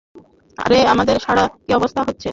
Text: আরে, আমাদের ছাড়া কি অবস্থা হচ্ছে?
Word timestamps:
আরে, 0.57 0.79
আমাদের 0.93 1.15
ছাড়া 1.19 1.43
কি 1.63 1.71
অবস্থা 1.73 2.01
হচ্ছে? 2.07 2.29